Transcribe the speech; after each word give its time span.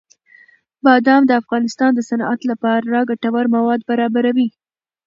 بادام 0.85 1.21
د 1.27 1.31
افغانستان 1.41 1.91
د 1.95 1.99
صنعت 2.09 2.39
لپاره 2.51 3.05
ګټور 3.09 3.45
مواد 3.55 3.81
برابروي. 3.89 4.47